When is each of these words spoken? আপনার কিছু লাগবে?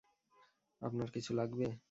আপনার 0.81 1.09
কিছু 1.11 1.31
লাগবে? 1.33 1.67